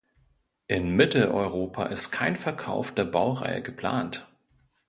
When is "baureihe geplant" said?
3.05-4.27